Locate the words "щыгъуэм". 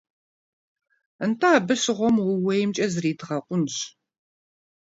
1.81-2.15